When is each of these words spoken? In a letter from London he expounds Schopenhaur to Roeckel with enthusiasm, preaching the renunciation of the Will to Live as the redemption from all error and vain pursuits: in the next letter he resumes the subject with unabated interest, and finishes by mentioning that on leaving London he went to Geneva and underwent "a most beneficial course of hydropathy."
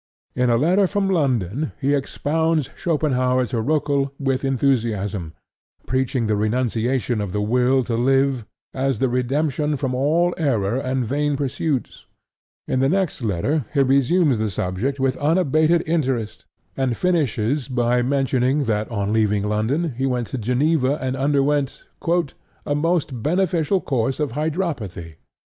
In 0.33 0.49
a 0.49 0.57
letter 0.57 0.87
from 0.87 1.11
London 1.11 1.73
he 1.79 1.93
expounds 1.93 2.71
Schopenhaur 2.75 3.45
to 3.49 3.61
Roeckel 3.61 4.09
with 4.19 4.43
enthusiasm, 4.43 5.33
preaching 5.85 6.25
the 6.25 6.35
renunciation 6.35 7.21
of 7.21 7.33
the 7.33 7.39
Will 7.39 7.83
to 7.83 7.95
Live 7.95 8.43
as 8.73 8.97
the 8.97 9.07
redemption 9.07 9.75
from 9.75 9.93
all 9.93 10.33
error 10.39 10.77
and 10.79 11.05
vain 11.05 11.37
pursuits: 11.37 12.07
in 12.67 12.79
the 12.79 12.89
next 12.89 13.21
letter 13.21 13.65
he 13.75 13.81
resumes 13.83 14.39
the 14.39 14.49
subject 14.49 14.99
with 14.99 15.17
unabated 15.17 15.83
interest, 15.85 16.47
and 16.75 16.97
finishes 16.97 17.67
by 17.67 18.01
mentioning 18.01 18.63
that 18.63 18.89
on 18.89 19.13
leaving 19.13 19.43
London 19.47 19.93
he 19.99 20.07
went 20.07 20.25
to 20.29 20.39
Geneva 20.39 20.97
and 20.99 21.15
underwent 21.15 21.83
"a 22.65 22.73
most 22.73 23.21
beneficial 23.21 23.79
course 23.79 24.19
of 24.19 24.31
hydropathy." 24.31 25.17